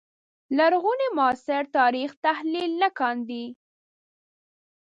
لرغوني 0.57 1.07
معاصر 1.17 1.63
تاریخ 1.77 2.09
تحلیل 2.25 2.71
نه 2.81 2.89
کاندي 2.99 3.45